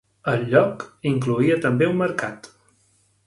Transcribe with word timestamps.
El 0.31 0.45
lloc 0.53 0.85
incloïa 1.09 1.59
també 1.67 1.91
un 1.91 2.01
mercat. 2.01 2.49